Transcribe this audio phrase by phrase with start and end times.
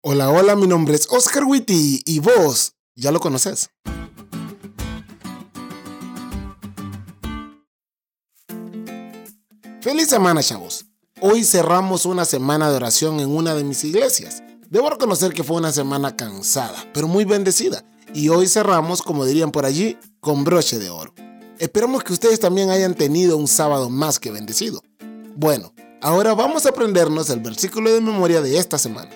[0.00, 3.70] Hola, hola, mi nombre es Oscar Witty y vos ya lo conoces.
[9.80, 10.86] Feliz semana, chavos.
[11.20, 14.40] Hoy cerramos una semana de oración en una de mis iglesias.
[14.70, 17.84] Debo reconocer que fue una semana cansada, pero muy bendecida.
[18.14, 21.12] Y hoy cerramos, como dirían por allí, con broche de oro.
[21.58, 24.80] Esperamos que ustedes también hayan tenido un sábado más que bendecido.
[25.34, 29.10] Bueno, ahora vamos a aprendernos el versículo de memoria de esta semana.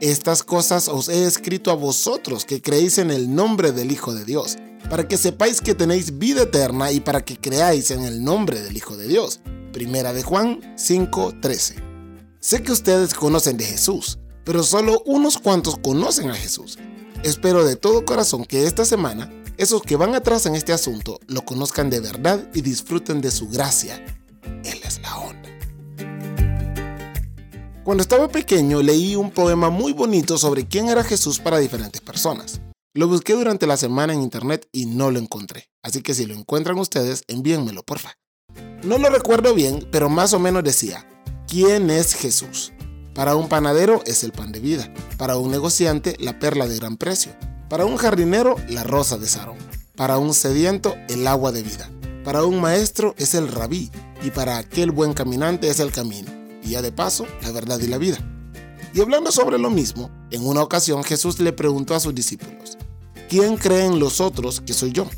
[0.00, 4.24] Estas cosas os he escrito a vosotros que creéis en el nombre del Hijo de
[4.24, 4.56] Dios,
[4.88, 8.76] para que sepáis que tenéis vida eterna y para que creáis en el nombre del
[8.76, 9.40] Hijo de Dios.
[9.72, 11.82] Primera de Juan 5:13.
[12.38, 16.78] Sé que ustedes conocen de Jesús, pero solo unos cuantos conocen a Jesús.
[17.24, 21.44] Espero de todo corazón que esta semana esos que van atrás en este asunto lo
[21.44, 24.00] conozcan de verdad y disfruten de su gracia.
[27.88, 32.60] Cuando estaba pequeño leí un poema muy bonito sobre quién era Jesús para diferentes personas.
[32.92, 36.34] Lo busqué durante la semana en internet y no lo encontré, así que si lo
[36.34, 38.18] encuentran ustedes, envíenmelo porfa.
[38.82, 41.08] No lo recuerdo bien, pero más o menos decía,
[41.46, 42.74] ¿quién es Jesús?
[43.14, 46.98] Para un panadero es el pan de vida, para un negociante la perla de gran
[46.98, 47.32] precio,
[47.70, 49.56] para un jardinero, la rosa de Sarón.
[49.96, 51.90] Para un sediento, el agua de vida.
[52.22, 53.90] Para un maestro es el rabí.
[54.22, 56.37] Y para aquel buen caminante es el camino.
[56.68, 58.18] De paso, la verdad y la vida.
[58.92, 62.76] Y hablando sobre lo mismo, en una ocasión Jesús le preguntó a sus discípulos,
[63.28, 65.08] ¿quién creen los otros que soy yo?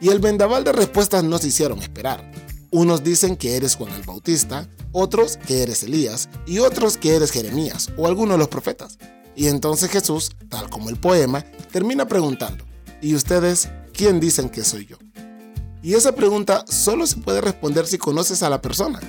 [0.00, 2.30] Y el vendaval de respuestas no se hicieron esperar.
[2.70, 7.30] Unos dicen que eres Juan el Bautista, otros que eres Elías y otros que eres
[7.30, 8.98] Jeremías o alguno de los profetas.
[9.34, 12.64] Y entonces Jesús, tal como el poema, termina preguntando,
[13.00, 14.96] ¿y ustedes quién dicen que soy yo?
[15.80, 19.00] Y esa pregunta solo se puede responder si conoces a la persona.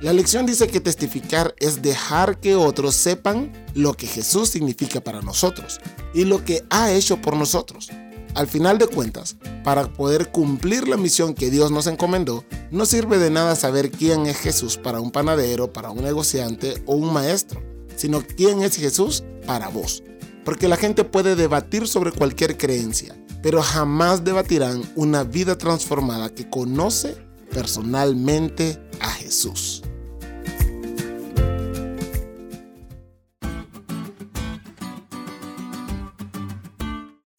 [0.00, 5.20] La lección dice que testificar es dejar que otros sepan lo que Jesús significa para
[5.20, 5.78] nosotros
[6.14, 7.90] y lo que ha hecho por nosotros.
[8.34, 13.18] Al final de cuentas, para poder cumplir la misión que Dios nos encomendó, no sirve
[13.18, 17.62] de nada saber quién es Jesús para un panadero, para un negociante o un maestro,
[17.94, 20.02] sino quién es Jesús para vos.
[20.46, 26.48] Porque la gente puede debatir sobre cualquier creencia, pero jamás debatirán una vida transformada que
[26.48, 27.16] conoce
[27.52, 29.82] personalmente a Jesús.